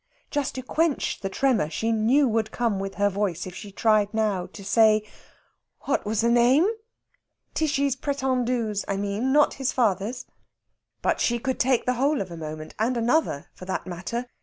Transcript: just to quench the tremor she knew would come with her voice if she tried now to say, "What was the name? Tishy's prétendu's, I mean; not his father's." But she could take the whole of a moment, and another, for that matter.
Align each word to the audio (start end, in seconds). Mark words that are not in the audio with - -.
just 0.31 0.55
to 0.55 0.63
quench 0.63 1.19
the 1.19 1.29
tremor 1.29 1.69
she 1.69 1.91
knew 1.91 2.27
would 2.27 2.49
come 2.51 2.79
with 2.79 2.95
her 2.95 3.07
voice 3.07 3.45
if 3.45 3.53
she 3.53 3.71
tried 3.71 4.11
now 4.15 4.47
to 4.47 4.65
say, 4.65 5.03
"What 5.81 6.05
was 6.07 6.21
the 6.21 6.29
name? 6.31 6.67
Tishy's 7.53 7.95
prétendu's, 7.95 8.83
I 8.87 8.97
mean; 8.97 9.31
not 9.31 9.53
his 9.61 9.71
father's." 9.71 10.25
But 11.03 11.19
she 11.21 11.37
could 11.37 11.59
take 11.59 11.85
the 11.85 11.93
whole 12.01 12.19
of 12.19 12.31
a 12.31 12.35
moment, 12.35 12.73
and 12.79 12.97
another, 12.97 13.51
for 13.53 13.65
that 13.65 13.85
matter. 13.85 14.25